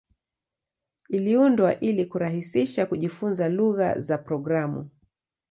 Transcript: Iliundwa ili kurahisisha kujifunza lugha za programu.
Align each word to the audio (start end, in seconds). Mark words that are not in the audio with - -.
Iliundwa 1.09 1.79
ili 1.79 2.05
kurahisisha 2.05 2.85
kujifunza 2.85 3.49
lugha 3.49 3.99
za 3.99 4.17
programu. 4.17 4.89